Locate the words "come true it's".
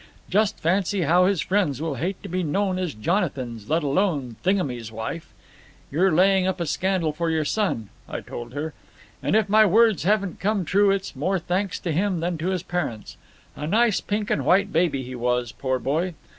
10.39-11.15